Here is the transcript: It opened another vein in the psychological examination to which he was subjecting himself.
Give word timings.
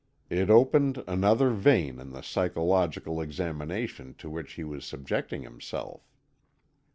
It 0.31 0.49
opened 0.49 1.03
another 1.07 1.51
vein 1.51 1.99
in 1.99 2.09
the 2.09 2.23
psychological 2.23 3.21
examination 3.21 4.15
to 4.15 4.31
which 4.31 4.53
he 4.53 4.63
was 4.63 4.83
subjecting 4.83 5.43
himself. 5.43 6.01